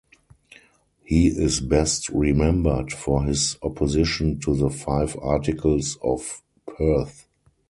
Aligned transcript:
He 1.03 1.27
is 1.27 1.59
best 1.61 2.09
remembered 2.09 2.91
for 2.91 3.21
his 3.23 3.59
opposition 3.61 4.39
to 4.39 4.55
the 4.55 4.71
Five 4.71 5.15
Articles 5.21 5.95
of 6.01 6.41
Perth. 6.65 7.27